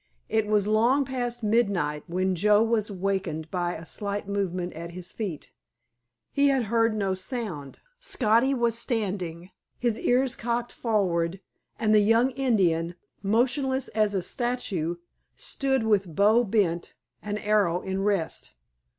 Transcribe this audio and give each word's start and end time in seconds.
It 0.29 0.47
was 0.47 0.65
long 0.65 1.05
past 1.05 1.43
midnight 1.43 2.03
when 2.07 2.33
Joe 2.33 2.63
was 2.63 2.89
awakened 2.89 3.51
by 3.51 3.75
a 3.75 3.85
slight 3.85 4.27
movement 4.27 4.73
at 4.73 4.93
his 4.93 5.11
feet. 5.11 5.51
He 6.31 6.47
had 6.47 6.63
heard 6.63 6.95
no 6.95 7.13
sound. 7.13 7.77
Spotty 7.99 8.51
was 8.55 8.75
standing, 8.75 9.51
his 9.77 9.99
ears 9.99 10.35
cocked 10.35 10.71
forward, 10.73 11.39
and 11.77 11.93
the 11.93 11.99
young 11.99 12.31
Indian, 12.31 12.95
motionless 13.21 13.89
as 13.89 14.15
a 14.15 14.23
statue, 14.23 14.95
stood 15.35 15.83
with 15.83 16.15
bow 16.15 16.45
bent, 16.45 16.95
an 17.21 17.37
arrow 17.37 17.81
in 17.81 18.01
rest. 18.03 18.55